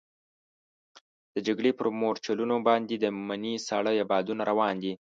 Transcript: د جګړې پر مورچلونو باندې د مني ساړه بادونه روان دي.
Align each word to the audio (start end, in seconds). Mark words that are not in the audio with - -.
د 1.33 1.35
جګړې 1.47 1.71
پر 1.79 1.87
مورچلونو 1.99 2.55
باندې 2.67 2.95
د 2.99 3.05
مني 3.27 3.55
ساړه 3.67 3.91
بادونه 4.11 4.43
روان 4.51 4.75
دي. 4.83 4.93